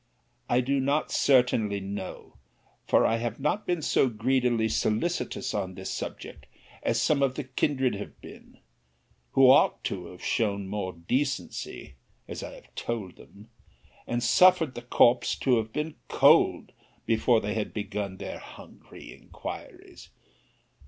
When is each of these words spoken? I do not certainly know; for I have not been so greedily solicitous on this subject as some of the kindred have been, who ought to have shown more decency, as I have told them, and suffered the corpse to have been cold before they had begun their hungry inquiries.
I 0.49 0.61
do 0.61 0.79
not 0.79 1.11
certainly 1.11 1.79
know; 1.79 2.37
for 2.87 3.05
I 3.05 3.17
have 3.17 3.39
not 3.39 3.67
been 3.67 3.83
so 3.83 4.09
greedily 4.09 4.67
solicitous 4.67 5.53
on 5.53 5.75
this 5.75 5.91
subject 5.91 6.47
as 6.81 6.99
some 6.99 7.21
of 7.21 7.35
the 7.35 7.43
kindred 7.43 7.93
have 7.93 8.19
been, 8.19 8.57
who 9.33 9.51
ought 9.51 9.83
to 9.83 10.07
have 10.07 10.23
shown 10.23 10.67
more 10.67 10.93
decency, 10.93 11.93
as 12.27 12.41
I 12.41 12.55
have 12.55 12.73
told 12.73 13.17
them, 13.17 13.49
and 14.07 14.23
suffered 14.23 14.73
the 14.73 14.81
corpse 14.81 15.35
to 15.35 15.57
have 15.57 15.71
been 15.71 15.93
cold 16.07 16.71
before 17.05 17.39
they 17.39 17.53
had 17.53 17.71
begun 17.71 18.17
their 18.17 18.39
hungry 18.39 19.13
inquiries. 19.13 20.09